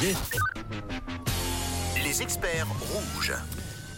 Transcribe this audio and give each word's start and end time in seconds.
Les 0.00 0.14
experts 2.22 2.68
rouges. 2.92 3.32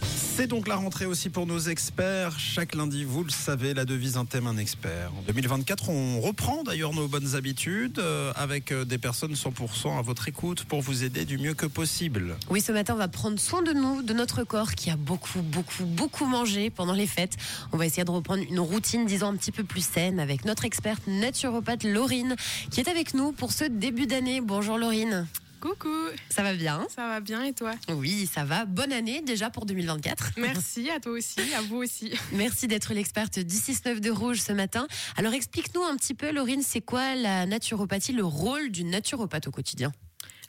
C'est 0.01 0.47
donc 0.47 0.67
la 0.67 0.75
rentrée 0.75 1.05
aussi 1.05 1.29
pour 1.29 1.45
nos 1.45 1.59
experts. 1.59 2.39
Chaque 2.39 2.73
lundi, 2.73 3.03
vous 3.03 3.23
le 3.23 3.29
savez, 3.29 3.75
la 3.75 3.85
devise 3.85 4.17
un 4.17 4.25
thème, 4.25 4.47
un 4.47 4.57
expert. 4.57 5.11
En 5.15 5.21
2024, 5.27 5.89
on 5.89 6.19
reprend 6.19 6.63
d'ailleurs 6.63 6.95
nos 6.95 7.07
bonnes 7.07 7.35
habitudes 7.35 7.99
euh, 7.99 8.33
avec 8.35 8.71
euh, 8.71 8.83
des 8.83 8.97
personnes 8.97 9.33
100% 9.33 9.99
à 9.99 10.01
votre 10.01 10.27
écoute 10.27 10.63
pour 10.63 10.81
vous 10.81 11.03
aider 11.03 11.25
du 11.25 11.37
mieux 11.37 11.53
que 11.53 11.67
possible. 11.67 12.35
Oui, 12.49 12.61
ce 12.61 12.71
matin, 12.71 12.95
on 12.95 12.97
va 12.97 13.07
prendre 13.07 13.39
soin 13.39 13.61
de 13.61 13.71
nous, 13.71 14.01
de 14.01 14.13
notre 14.13 14.43
corps 14.43 14.73
qui 14.73 14.89
a 14.89 14.95
beaucoup, 14.95 15.43
beaucoup, 15.43 15.85
beaucoup 15.85 16.25
mangé 16.25 16.71
pendant 16.71 16.93
les 16.93 17.07
fêtes. 17.07 17.37
On 17.73 17.77
va 17.77 17.85
essayer 17.85 18.05
de 18.05 18.11
reprendre 18.11 18.43
une 18.49 18.59
routine, 18.59 19.05
disons, 19.05 19.27
un 19.27 19.35
petit 19.35 19.51
peu 19.51 19.63
plus 19.63 19.85
saine 19.85 20.19
avec 20.19 20.45
notre 20.45 20.65
experte 20.65 21.05
naturopathe 21.05 21.83
Laurine 21.83 22.35
qui 22.71 22.79
est 22.79 22.89
avec 22.89 23.13
nous 23.13 23.33
pour 23.33 23.51
ce 23.51 23.65
début 23.65 24.07
d'année. 24.07 24.41
Bonjour 24.41 24.79
Laurine. 24.79 25.27
Coucou, 25.61 25.93
Ça 26.29 26.41
va 26.41 26.55
bien 26.55 26.87
ça 26.89 27.07
va 27.07 27.19
bien 27.19 27.43
et 27.43 27.53
toi 27.53 27.73
Oui, 27.89 28.25
ça 28.25 28.43
va. 28.43 28.65
Bonne 28.65 28.91
année 28.91 29.21
déjà 29.21 29.51
pour 29.51 29.67
2024. 29.67 30.31
Merci 30.37 30.89
à 30.89 30.99
toi 30.99 31.11
aussi, 31.11 31.39
à 31.55 31.61
vous 31.61 31.75
aussi. 31.77 32.11
Merci 32.31 32.67
d'être 32.67 32.95
l'experte 32.95 33.37
du 33.37 33.55
6-9 33.55 33.99
de 33.99 34.09
Rouge 34.09 34.41
ce 34.41 34.53
matin. 34.53 34.87
Alors 35.17 35.33
explique-nous 35.33 35.83
un 35.83 35.95
petit 35.97 36.15
peu, 36.15 36.31
Laurine, 36.31 36.63
c'est 36.63 36.81
quoi 36.81 37.13
la 37.13 37.45
naturopathie, 37.45 38.11
le 38.11 38.25
rôle 38.25 38.71
d'une 38.71 38.89
naturopathe 38.89 39.47
au 39.47 39.51
quotidien? 39.51 39.91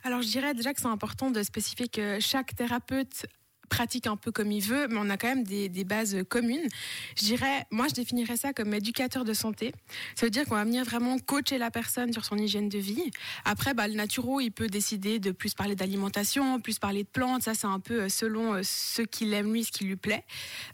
Alors 0.03 0.23
je 0.23 0.29
dirais 0.29 0.55
déjà 0.55 0.73
que 0.73 0.81
c'est 0.81 0.87
important 0.87 1.31
de 1.31 1.43
spécifier 1.43 1.89
que 1.89 2.19
chaque 2.19 2.55
thérapeute 2.55 3.27
pratique 3.73 4.07
un 4.07 4.17
peu 4.17 4.31
comme 4.31 4.53
il 4.53 4.63
veut, 4.63 4.87
mais 4.89 4.99
on 4.99 5.09
a 5.09 5.17
quand 5.17 5.29
même 5.29 5.45
des, 5.45 5.85
bases 5.85 6.19
communes. 6.29 6.69
Je 7.17 7.25
dirais, 7.25 7.67
moi 7.71 7.89
je 7.89 7.95
définirais 7.95 8.37
ça 8.37 8.53
comme 8.53 8.75
éducateur 8.75 9.25
de 9.25 9.33
santé. 9.33 9.73
Ça 10.15 10.27
veut 10.27 10.31
dire 10.31 10.45
qu'on 10.45 10.57
va 10.57 10.65
venir 10.65 10.85
vraiment 10.85 11.19
coacher 11.19 11.57
la 11.57 11.71
personne 11.71 12.13
sur 12.13 12.25
son 12.27 12.37
hygiène 12.37 12.69
de 12.69 12.79
vie. 12.79 13.11
Après, 13.47 13.73
bah, 13.73 13.89
le 13.89 13.95
naturo, 13.95 14.41
il 14.41 14.51
peut 14.51 14.67
décider 14.67 15.19
de 15.19 15.31
plus 15.31 15.55
parler 15.55 15.75
d'alimentation, 15.75 16.61
plus 16.61 16.79
parler 16.79 17.03
de 17.03 17.09
plantes. 17.09 17.43
Ça, 17.43 17.55
c'est 17.55 17.67
un 17.67 17.81
peu 17.81 18.03
euh, 18.03 18.09
selon 18.11 18.55
euh, 18.55 18.61
ce 18.63 19.01
qu'il 19.01 19.33
aime 19.33 19.53
lui, 19.53 19.65
ce 19.65 19.73
qui 19.73 19.85
lui 19.85 19.97
plaît. 19.97 20.25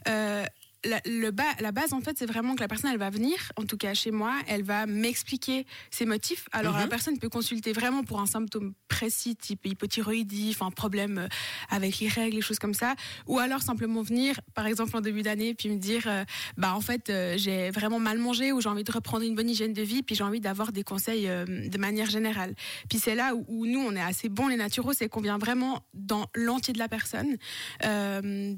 Euh, 0.09 0.45
la, 0.85 1.01
le 1.05 1.31
bas, 1.31 1.43
la 1.59 1.71
base, 1.71 1.93
en 1.93 1.99
fait, 2.01 2.17
c'est 2.17 2.25
vraiment 2.25 2.55
que 2.55 2.61
la 2.61 2.67
personne, 2.67 2.91
elle 2.91 2.97
va 2.99 3.09
venir, 3.09 3.51
en 3.57 3.63
tout 3.65 3.77
cas 3.77 3.93
chez 3.93 4.11
moi, 4.11 4.33
elle 4.47 4.63
va 4.63 4.85
m'expliquer 4.85 5.65
ses 5.91 6.05
motifs. 6.05 6.47
Alors, 6.51 6.73
Mhm. 6.73 6.79
la 6.79 6.87
personne 6.87 7.19
peut 7.19 7.29
consulter 7.29 7.73
vraiment 7.73 8.03
pour 8.03 8.21
un 8.21 8.25
symptôme 8.25 8.73
précis, 8.87 9.35
type 9.35 9.65
hypothyroïdie, 9.65 10.51
enfin, 10.55 10.71
problème 10.71 11.17
euh, 11.17 11.27
avec 11.69 11.99
les 11.99 12.07
règles, 12.07 12.37
les 12.37 12.41
choses 12.41 12.59
comme 12.59 12.73
ça. 12.73 12.95
Ou 13.27 13.39
alors 13.39 13.61
simplement 13.61 14.01
venir, 14.01 14.39
par 14.53 14.67
exemple, 14.67 14.95
en 14.95 15.01
début 15.01 15.21
d'année, 15.21 15.53
puis 15.53 15.69
me 15.69 15.77
dire, 15.77 16.03
euh, 16.07 16.23
bah, 16.57 16.73
en 16.75 16.81
fait, 16.81 17.09
euh, 17.09 17.35
j'ai 17.37 17.71
vraiment 17.71 17.99
mal 17.99 18.17
mangé 18.17 18.51
ou 18.51 18.61
j'ai 18.61 18.69
envie 18.69 18.83
de 18.83 18.91
reprendre 18.91 19.23
une 19.25 19.35
bonne 19.35 19.49
hygiène 19.49 19.73
de 19.73 19.81
vie, 19.81 20.01
puis 20.01 20.15
j'ai 20.15 20.23
envie 20.23 20.39
d'avoir 20.41 20.71
des 20.71 20.83
conseils 20.83 21.27
euh, 21.27 21.45
de 21.45 21.77
manière 21.77 22.09
générale. 22.09 22.55
Puis 22.89 22.99
c'est 22.99 23.15
là 23.15 23.35
où, 23.35 23.45
où 23.47 23.65
nous, 23.65 23.79
on 23.79 23.95
est 23.95 24.01
assez 24.01 24.29
bons, 24.29 24.47
les 24.47 24.55
naturaux, 24.55 24.93
c'est 24.93 25.09
qu'on 25.09 25.21
vient 25.21 25.37
vraiment 25.37 25.83
dans 25.93 26.27
l'entier 26.35 26.73
de 26.73 26.79
la 26.79 26.87
personne. 26.87 27.35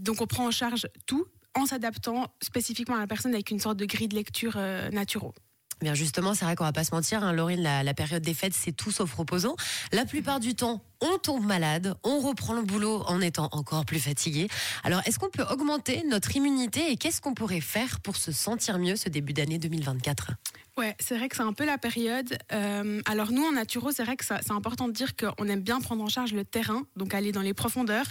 Donc, 0.03 0.21
on 0.21 0.27
prend 0.27 0.47
en 0.47 0.51
charge 0.51 0.87
tout 1.05 1.25
en 1.55 1.65
s'adaptant 1.65 2.27
spécifiquement 2.41 2.95
à 2.95 2.99
la 2.99 3.07
personne 3.07 3.33
avec 3.33 3.51
une 3.51 3.59
sorte 3.59 3.77
de 3.77 3.85
grille 3.85 4.07
de 4.07 4.15
lecture 4.15 4.53
euh, 4.57 4.89
naturaux. 4.89 5.33
Eh 5.81 5.85
Bien 5.85 5.93
justement, 5.93 6.33
c'est 6.33 6.45
vrai 6.45 6.55
qu'on 6.55 6.63
va 6.63 6.73
pas 6.73 6.83
se 6.83 6.93
mentir, 6.93 7.23
hein, 7.23 7.33
Laurine, 7.33 7.61
la, 7.61 7.83
la 7.83 7.93
période 7.93 8.21
des 8.21 8.33
fêtes, 8.33 8.53
c'est 8.53 8.71
tout 8.71 8.91
sauf 8.91 9.13
reposant. 9.13 9.55
La 9.91 10.05
plupart 10.05 10.39
du 10.39 10.55
temps, 10.55 10.83
on 11.01 11.17
tombe 11.17 11.45
malade, 11.45 11.95
on 12.03 12.19
reprend 12.19 12.53
le 12.53 12.61
boulot 12.61 13.03
en 13.07 13.21
étant 13.21 13.49
encore 13.51 13.85
plus 13.85 13.99
fatigué. 13.99 14.47
Alors, 14.83 15.01
est-ce 15.05 15.19
qu'on 15.19 15.29
peut 15.29 15.45
augmenter 15.51 16.03
notre 16.07 16.35
immunité 16.35 16.91
et 16.91 16.97
qu'est-ce 16.97 17.21
qu'on 17.21 17.33
pourrait 17.33 17.61
faire 17.61 17.99
pour 17.99 18.15
se 18.15 18.31
sentir 18.31 18.77
mieux 18.79 18.95
ce 18.95 19.09
début 19.09 19.33
d'année 19.33 19.57
2024 19.57 20.31
Ouais, 20.77 20.95
c'est 20.99 21.17
vrai 21.17 21.27
que 21.27 21.35
c'est 21.35 21.41
un 21.43 21.53
peu 21.53 21.65
la 21.65 21.77
période. 21.77 22.37
Euh, 22.53 23.01
alors 23.05 23.31
nous, 23.31 23.43
en 23.43 23.51
naturo, 23.51 23.91
c'est 23.91 24.03
vrai 24.03 24.15
que 24.15 24.23
c'est 24.23 24.51
important 24.51 24.87
de 24.87 24.93
dire 24.93 25.15
qu'on 25.15 25.47
aime 25.47 25.59
bien 25.59 25.81
prendre 25.81 26.01
en 26.03 26.07
charge 26.07 26.33
le 26.33 26.45
terrain, 26.45 26.83
donc 26.95 27.13
aller 27.13 27.31
dans 27.33 27.41
les 27.41 27.53
profondeurs. 27.53 28.05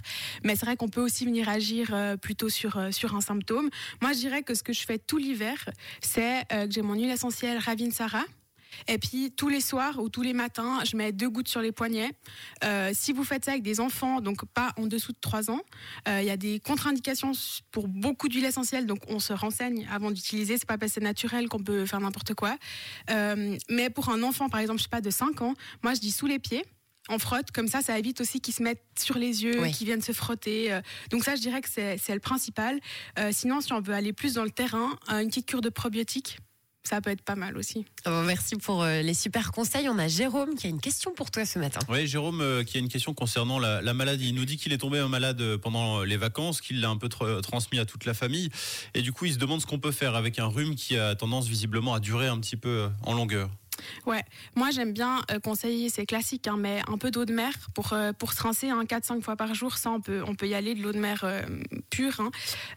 Mais 0.44 0.56
c'est 0.56 0.66
vrai 0.66 0.76
qu'on 0.76 0.88
peut 0.88 1.00
aussi 1.00 1.24
venir 1.24 1.48
agir 1.48 1.90
euh, 1.92 2.16
plutôt 2.16 2.50
sur, 2.50 2.76
euh, 2.76 2.90
sur 2.90 3.14
un 3.16 3.22
symptôme. 3.22 3.70
Moi, 4.02 4.12
je 4.12 4.18
dirais 4.18 4.42
que 4.42 4.54
ce 4.54 4.62
que 4.62 4.74
je 4.74 4.84
fais 4.84 4.98
tout 4.98 5.16
l'hiver, 5.16 5.64
c'est 6.00 6.46
que 6.50 6.70
j'ai 6.70 6.82
mon 6.82 6.94
huile 6.94 7.10
essentielle 7.10 7.58
Ravine 7.58 7.92
Sarah. 7.92 8.24
Et 8.88 8.98
puis 8.98 9.30
tous 9.32 9.48
les 9.48 9.60
soirs 9.60 9.98
ou 10.00 10.08
tous 10.08 10.22
les 10.22 10.32
matins, 10.32 10.80
je 10.84 10.96
mets 10.96 11.12
deux 11.12 11.28
gouttes 11.30 11.48
sur 11.48 11.60
les 11.60 11.72
poignets. 11.72 12.12
Euh, 12.64 12.90
si 12.94 13.12
vous 13.12 13.24
faites 13.24 13.44
ça 13.44 13.52
avec 13.52 13.62
des 13.62 13.80
enfants, 13.80 14.20
donc 14.20 14.44
pas 14.46 14.72
en 14.76 14.86
dessous 14.86 15.12
de 15.12 15.18
3 15.20 15.50
ans, 15.50 15.60
euh, 16.08 16.20
il 16.20 16.26
y 16.26 16.30
a 16.30 16.36
des 16.36 16.60
contre-indications 16.60 17.32
pour 17.70 17.88
beaucoup 17.88 18.28
d'huile 18.28 18.44
essentielle, 18.44 18.86
donc 18.86 19.00
on 19.08 19.18
se 19.18 19.32
renseigne 19.32 19.86
avant 19.90 20.10
d'utiliser. 20.10 20.56
C'est 20.58 20.66
pas 20.66 20.78
parce 20.78 20.92
que 20.92 20.94
c'est 20.94 21.04
naturel 21.04 21.48
qu'on 21.48 21.62
peut 21.62 21.86
faire 21.86 22.00
n'importe 22.00 22.34
quoi. 22.34 22.56
Euh, 23.10 23.56
mais 23.68 23.90
pour 23.90 24.08
un 24.10 24.22
enfant, 24.22 24.48
par 24.48 24.60
exemple, 24.60 24.78
je 24.78 24.84
sais 24.84 24.88
pas 24.88 25.00
de 25.00 25.10
5 25.10 25.42
ans, 25.42 25.54
moi 25.82 25.94
je 25.94 26.00
dis 26.00 26.10
sous 26.12 26.26
les 26.26 26.38
pieds. 26.38 26.64
On 27.08 27.18
frotte, 27.18 27.50
comme 27.50 27.66
ça, 27.66 27.80
ça 27.80 27.98
évite 27.98 28.20
aussi 28.20 28.40
qu'ils 28.40 28.54
se 28.54 28.62
mettent 28.62 28.84
sur 28.96 29.18
les 29.18 29.42
yeux, 29.42 29.60
Oui. 29.62 29.72
qu'ils 29.72 29.86
viennent 29.86 30.02
se 30.02 30.12
frotter. 30.12 30.78
Donc 31.10 31.24
ça, 31.24 31.34
je 31.34 31.40
dirais 31.40 31.60
que 31.60 31.68
c'est 31.68 31.96
le 32.14 32.20
principal. 32.20 32.78
Euh, 33.18 33.30
sinon, 33.32 33.60
si 33.60 33.72
on 33.72 33.80
veut 33.80 33.94
aller 33.94 34.12
plus 34.12 34.34
dans 34.34 34.44
le 34.44 34.50
terrain, 34.50 34.96
une 35.08 35.26
petite 35.28 35.46
cure 35.46 35.60
de 35.62 35.70
probiotiques, 35.70 36.38
ça 36.82 37.00
peut 37.00 37.10
être 37.10 37.22
pas 37.22 37.36
mal 37.36 37.56
aussi. 37.56 37.84
Oh, 38.06 38.22
Merci 38.26 38.56
pour 38.56 38.82
euh, 38.82 39.02
les 39.02 39.14
super 39.14 39.52
conseils. 39.52 39.88
On 39.88 39.98
a 39.98 40.08
Jérôme 40.08 40.54
qui 40.54 40.66
a 40.66 40.70
une 40.70 40.80
question 40.80 41.12
pour 41.12 41.30
toi 41.30 41.44
ce 41.44 41.58
matin. 41.58 41.80
Oui, 41.88 42.06
Jérôme, 42.06 42.40
euh, 42.40 42.64
qui 42.64 42.76
a 42.78 42.80
une 42.80 42.88
question 42.88 43.14
concernant 43.14 43.58
la, 43.58 43.80
la 43.82 43.94
maladie. 43.94 44.28
Il 44.30 44.34
nous 44.34 44.44
dit 44.44 44.56
qu'il 44.56 44.72
est 44.72 44.78
tombé 44.78 45.00
malade 45.08 45.40
euh, 45.40 45.58
pendant 45.58 46.02
les 46.02 46.16
vacances, 46.16 46.60
qu'il 46.60 46.80
l'a 46.80 46.88
un 46.88 46.96
peu 46.96 47.08
tr- 47.08 47.40
transmis 47.42 47.78
à 47.78 47.84
toute 47.84 48.04
la 48.06 48.14
famille. 48.14 48.48
Et 48.94 49.02
du 49.02 49.12
coup, 49.12 49.26
il 49.26 49.32
se 49.34 49.38
demande 49.38 49.60
ce 49.60 49.66
qu'on 49.66 49.78
peut 49.78 49.92
faire 49.92 50.14
avec 50.16 50.38
un 50.38 50.46
rhume 50.46 50.74
qui 50.74 50.96
a 50.96 51.14
tendance 51.14 51.46
visiblement 51.46 51.94
à 51.94 52.00
durer 52.00 52.26
un 52.28 52.38
petit 52.40 52.56
peu 52.56 52.88
en 53.02 53.12
longueur. 53.12 53.50
Ouais, 54.06 54.22
moi 54.56 54.70
j'aime 54.70 54.92
bien 54.92 55.22
euh, 55.30 55.38
conseiller, 55.38 55.88
c'est 55.88 56.06
classique, 56.06 56.46
hein, 56.46 56.56
mais 56.58 56.82
un 56.88 56.98
peu 56.98 57.10
d'eau 57.10 57.24
de 57.24 57.32
mer 57.32 57.52
pour, 57.74 57.92
euh, 57.92 58.12
pour 58.12 58.32
se 58.32 58.42
rincer 58.42 58.70
hein, 58.70 58.84
4-5 58.84 59.22
fois 59.22 59.36
par 59.36 59.54
jour, 59.54 59.76
ça 59.76 59.90
on 59.90 60.00
peut, 60.00 60.22
on 60.26 60.34
peut 60.34 60.48
y 60.48 60.54
aller 60.54 60.74
de 60.74 60.82
l'eau 60.82 60.92
de 60.92 60.98
mer 60.98 61.20
euh, 61.24 61.42
pure. 61.90 62.20
hein. 62.20 62.30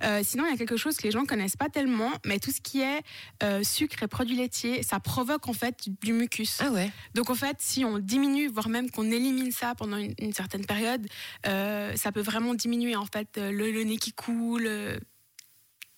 Euh, 0.03 0.21
sinon 0.23 0.45
il 0.45 0.51
y 0.51 0.53
a 0.53 0.57
quelque 0.57 0.77
chose 0.77 0.97
que 0.97 1.03
les 1.03 1.11
gens 1.11 1.25
connaissent 1.25 1.57
pas 1.57 1.69
tellement, 1.69 2.11
mais 2.25 2.39
tout 2.39 2.51
ce 2.51 2.61
qui 2.61 2.81
est 2.81 3.01
euh, 3.43 3.63
sucre 3.63 4.03
et 4.03 4.07
produits 4.07 4.35
laitiers, 4.35 4.83
ça 4.83 4.99
provoque 4.99 5.47
en 5.47 5.53
fait 5.53 5.89
du 6.01 6.13
mucus. 6.13 6.59
Ah 6.61 6.71
ouais 6.71 6.91
Donc 7.13 7.29
en 7.29 7.35
fait, 7.35 7.57
si 7.59 7.85
on 7.85 7.99
diminue, 7.99 8.47
voire 8.47 8.69
même 8.69 8.89
qu'on 8.91 9.09
élimine 9.11 9.51
ça 9.51 9.75
pendant 9.75 9.97
une, 9.97 10.13
une 10.19 10.33
certaine 10.33 10.65
période, 10.65 11.07
ça 11.43 12.11
peut 12.13 12.21
vraiment 12.21 12.53
diminuer 12.53 12.95
en 12.95 13.05
fait 13.05 13.37
le, 13.37 13.71
le 13.71 13.83
nez 13.83 13.97
qui 13.97 14.13
coule, 14.13 14.69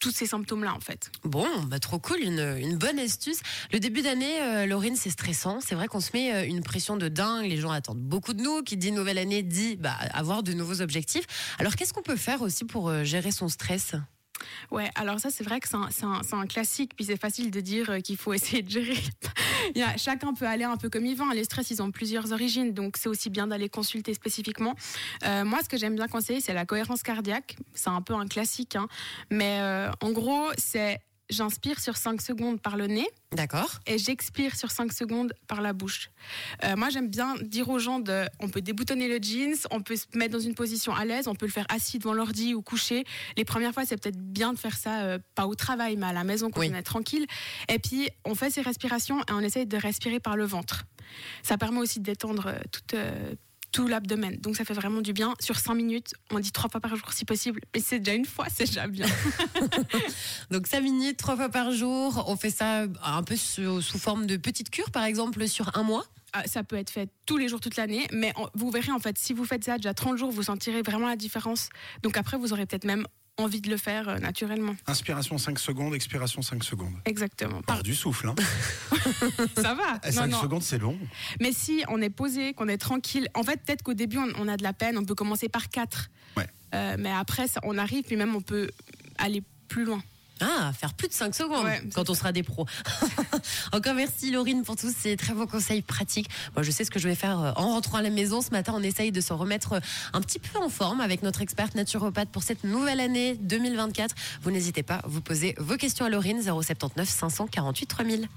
tous 0.05 0.11
ces 0.11 0.27
symptômes-là 0.27 0.71
en 0.75 0.79
fait. 0.79 1.09
Bon, 1.23 1.47
bah 1.63 1.79
trop 1.79 1.97
cool, 1.97 2.19
une, 2.21 2.57
une 2.59 2.77
bonne 2.77 2.99
astuce. 2.99 3.39
Le 3.71 3.79
début 3.79 4.03
d'année, 4.03 4.39
euh, 4.39 4.67
Laurine, 4.67 4.95
c'est 4.95 5.09
stressant. 5.09 5.59
C'est 5.65 5.73
vrai 5.73 5.87
qu'on 5.87 5.99
se 5.99 6.11
met 6.13 6.31
euh, 6.31 6.45
une 6.45 6.61
pression 6.61 6.95
de 6.95 7.07
dingue. 7.07 7.47
Les 7.49 7.57
gens 7.57 7.71
attendent 7.71 8.03
beaucoup 8.03 8.33
de 8.35 8.41
nous. 8.43 8.61
Qui 8.61 8.77
dit 8.77 8.91
nouvelle 8.91 9.17
année 9.17 9.41
dit 9.41 9.77
bah, 9.77 9.95
avoir 10.13 10.43
de 10.43 10.53
nouveaux 10.53 10.81
objectifs. 10.81 11.25
Alors 11.57 11.75
qu'est-ce 11.75 11.91
qu'on 11.91 12.03
peut 12.03 12.17
faire 12.17 12.43
aussi 12.43 12.65
pour 12.65 12.87
euh, 12.89 13.03
gérer 13.03 13.31
son 13.31 13.47
stress? 13.49 13.93
Ouais, 14.69 14.91
alors 14.93 15.19
ça 15.19 15.29
c'est 15.31 15.43
vrai 15.43 15.59
que 15.59 15.67
c'est 15.67 15.75
un, 15.75 15.87
c'est 15.89 16.03
un- 16.05 16.21
c'est 16.21 16.35
un 16.35 16.45
classique, 16.45 16.91
puis 16.95 17.05
c'est 17.05 17.17
facile 17.19 17.49
de 17.49 17.61
dire 17.61 17.89
euh, 17.89 17.99
qu'il 17.99 18.17
faut 18.17 18.31
essayer 18.39 18.61
de 18.61 18.69
gérer. 18.69 18.93
Chacun 19.97 20.33
peut 20.33 20.45
aller 20.45 20.63
un 20.63 20.77
peu 20.77 20.89
comme 20.89 21.05
il 21.05 21.15
veut. 21.15 21.23
hein. 21.23 21.33
Les 21.33 21.43
stress, 21.43 21.71
ils 21.71 21.81
ont 21.81 21.91
plusieurs 21.91 22.31
origines, 22.31 22.73
donc 22.73 22.97
c'est 22.97 23.09
aussi 23.09 23.29
bien 23.29 23.47
d'aller 23.47 23.69
consulter 23.69 24.13
spécifiquement. 24.13 24.75
Euh, 25.25 25.45
moi, 25.45 25.59
ce 25.63 25.69
que 25.69 25.77
j'aime 25.77 25.95
bien 25.95 26.07
conseiller, 26.07 26.41
c'est 26.41 26.53
la 26.53 26.65
cohérence 26.65 27.03
cardiaque. 27.03 27.55
C'est 27.73 27.89
un 27.89 28.01
peu 28.01 28.13
un 28.13 28.27
classique, 28.27 28.75
hein. 28.75 28.87
mais 29.29 29.59
euh, 29.61 29.89
en 30.01 30.11
gros, 30.11 30.47
c'est 30.57 30.99
j'inspire 31.29 31.79
sur 31.79 31.97
5 31.97 32.21
secondes 32.21 32.61
par 32.61 32.77
le 32.77 32.87
nez 32.87 33.07
D'accord 33.31 33.79
et 33.85 33.97
j'expire 33.97 34.55
sur 34.55 34.71
5 34.71 34.93
secondes 34.93 35.33
par 35.47 35.61
la 35.61 35.73
bouche. 35.73 36.09
Euh, 36.63 36.75
moi, 36.75 36.89
j'aime 36.89 37.09
bien 37.09 37.35
dire 37.41 37.67
aux 37.69 37.79
gens 37.79 37.99
de, 37.99 38.25
on 38.39 38.47
peut 38.49 38.61
déboutonner 38.61 39.07
le 39.07 39.17
jeans, 39.21 39.55
on 39.71 39.81
peut 39.81 39.95
se 39.95 40.05
mettre 40.13 40.33
dans 40.33 40.39
une 40.39 40.55
position 40.55 40.93
à 40.93 41.03
l'aise, 41.03 41.27
on 41.27 41.35
peut 41.35 41.45
le 41.45 41.51
faire 41.51 41.65
assis 41.69 41.99
devant 41.99 42.13
l'ordi 42.13 42.53
ou 42.53 42.61
couché. 42.61 43.03
Les 43.37 43.43
premières 43.45 43.73
fois, 43.73 43.85
c'est 43.85 43.97
peut-être 44.01 44.19
bien 44.19 44.53
de 44.53 44.59
faire 44.59 44.77
ça, 44.77 45.01
euh, 45.03 45.19
pas 45.35 45.47
au 45.47 45.55
travail, 45.55 45.97
mais 45.97 46.05
à 46.05 46.13
la 46.13 46.23
maison 46.23 46.49
quand 46.49 46.61
Oui. 46.61 46.69
on 46.71 46.75
est 46.75 46.83
tranquille. 46.83 47.25
Et 47.69 47.79
puis, 47.79 48.09
on 48.23 48.35
fait 48.35 48.49
ces 48.49 48.61
respirations 48.61 49.19
et 49.21 49.31
on 49.31 49.41
essaye 49.41 49.65
de 49.65 49.77
respirer 49.77 50.19
par 50.19 50.37
le 50.37 50.45
ventre. 50.45 50.83
Ça 51.43 51.57
permet 51.57 51.79
aussi 51.79 51.99
de 51.99 52.05
détendre 52.05 52.47
euh, 52.47 52.57
toute, 52.71 52.93
euh, 52.93 53.33
tout 53.75 53.87
l'abdomen. 53.87 54.37
Donc, 54.37 54.55
ça 54.55 54.63
fait 54.63 54.73
vraiment 54.73 55.01
du 55.01 55.11
bien. 55.11 55.33
Sur 55.41 55.59
5 55.59 55.73
minutes, 55.73 56.13
on 56.31 56.39
dit 56.39 56.53
trois 56.53 56.69
fois 56.69 56.79
par 56.79 56.95
jour 56.95 57.11
si 57.11 57.25
possible. 57.25 57.59
Mais 57.73 57.81
c'est 57.81 57.99
déjà 57.99 58.15
une 58.15 58.25
fois, 58.25 58.45
c'est 58.49 58.65
déjà 58.65 58.87
bien. 58.87 59.05
Donc 60.49 60.67
5 60.67 60.79
minutes, 60.79 61.17
trois 61.17 61.35
fois 61.35 61.49
par 61.49 61.71
jour. 61.73 62.23
On 62.27 62.37
fait 62.37 62.51
ça 62.51 62.85
un 63.03 63.23
peu 63.23 63.35
sous, 63.35 63.81
sous 63.81 63.99
forme 63.99 64.27
de 64.27 64.37
petite 64.37 64.69
cure, 64.69 64.91
par 64.91 65.03
exemple, 65.03 65.45
sur 65.49 65.77
un 65.77 65.83
mois? 65.83 66.05
Ah, 66.31 66.43
ça 66.47 66.63
peut 66.63 66.77
être 66.77 66.89
fait 66.89 67.09
tous 67.25 67.35
les 67.35 67.49
jours, 67.49 67.59
toute 67.59 67.75
l'année, 67.75 68.07
mais 68.13 68.33
vous 68.53 68.71
verrez 68.71 68.91
en 68.91 68.99
fait, 68.99 69.17
si 69.17 69.33
vous 69.33 69.45
faites 69.45 69.63
ça 69.63 69.77
déjà 69.77 69.93
30 69.93 70.17
jours, 70.17 70.31
vous 70.31 70.43
sentirez 70.43 70.81
vraiment 70.81 71.07
la 71.07 71.15
différence. 71.17 71.69
Donc 72.01 72.17
après, 72.17 72.37
vous 72.37 72.53
aurez 72.53 72.65
peut-être 72.65 72.85
même 72.85 73.05
envie 73.37 73.61
de 73.61 73.69
le 73.69 73.77
faire 73.77 74.07
euh, 74.09 74.17
naturellement. 74.19 74.75
Inspiration 74.87 75.37
5 75.37 75.59
secondes, 75.59 75.93
expiration 75.93 76.41
5 76.41 76.63
secondes. 76.63 76.93
Exactement. 77.05 77.61
Par 77.61 77.83
du 77.83 77.93
souffle. 77.93 78.29
Hein. 78.29 78.35
Ça 79.55 79.73
va. 79.73 79.99
Eh, 80.05 80.11
5 80.11 80.33
secondes, 80.33 80.63
c'est 80.63 80.77
long. 80.77 80.97
Mais 81.41 81.51
si 81.51 81.83
on 81.89 82.01
est 82.01 82.09
posé, 82.09 82.53
qu'on 82.53 82.67
est 82.67 82.77
tranquille, 82.77 83.27
en 83.33 83.43
fait, 83.43 83.61
peut-être 83.61 83.83
qu'au 83.83 83.93
début, 83.93 84.17
on, 84.17 84.47
a 84.47 84.57
de 84.57 84.63
la 84.63 84.73
peine, 84.73 84.97
on 84.97 85.05
peut 85.05 85.15
commencer 85.15 85.49
par 85.49 85.69
4. 85.69 86.09
Ouais. 86.37 86.97
mais 86.97 87.11
après, 87.11 87.47
ça- 87.47 87.59
on 87.63 87.77
arrive, 87.77 88.03
puis 88.03 88.15
même 88.15 88.35
on 88.35 88.41
peut 88.41 88.69
aller 89.17 89.43
plus 89.67 89.85
loin. 89.85 90.01
Ah, 90.41 90.71
faire 90.73 90.93
plus 90.93 91.07
de 91.07 91.13
5 91.13 91.33
secondes 91.33 91.63
Ouais, 91.65 91.81
quand 91.93 92.09
on 92.09 92.13
sera 92.13 92.31
des 92.31 92.43
pros. 92.43 92.65
Encore 93.71 93.93
merci 93.93 94.31
Laurine 94.31 94.63
pour 94.63 94.75
tous 94.75 94.93
ces 94.95 95.15
très 95.15 95.33
bons 95.33 95.47
conseils 95.47 95.81
pratiques. 95.81 96.29
Moi, 96.55 96.63
je 96.63 96.71
sais 96.71 96.83
ce 96.83 96.91
que 96.91 96.99
je 96.99 97.07
vais 97.07 97.15
faire 97.15 97.39
euh, 97.39 97.51
en 97.55 97.69
rentrant 97.69 97.99
à 97.99 98.01
la 98.01 98.09
maison. 98.09 98.41
Ce 98.41 98.51
matin, 98.51 98.73
on 98.75 98.83
essaye 98.83 99.11
de 99.11 99.21
se 99.21 99.31
remettre 99.33 99.73
euh, 99.73 99.79
un 100.13 100.21
petit 100.21 100.39
peu 100.39 100.59
en 100.59 100.69
forme 100.69 100.99
avec 100.99 101.23
notre 101.23 101.41
experte 101.41 101.75
naturopathe 101.75 102.29
pour 102.29 102.43
cette 102.43 102.63
nouvelle 102.63 102.99
année 102.99 103.35
2024. 103.35 104.13
Vous 104.41 104.51
n'hésitez 104.51 104.83
pas, 104.83 105.01
vous 105.05 105.21
posez 105.21 105.55
vos 105.57 105.77
questions 105.77 106.05
à 106.05 106.09
Laurine 106.09 106.41
079 106.41 107.07
548 107.07 107.85
3000. 107.85 108.29